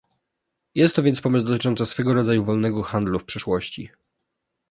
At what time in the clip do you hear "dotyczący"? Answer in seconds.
1.45-1.85